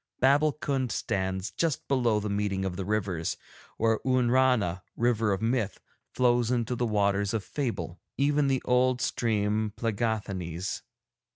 [0.19, 3.37] Babbulkund stands just below the meeting of the rivers,
[3.77, 5.79] where Oonrana, River of Myth,
[6.15, 10.81] flows into the Waters of Fable, even the old stream Plegáthanees.